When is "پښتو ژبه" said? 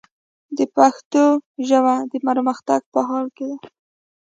0.75-1.95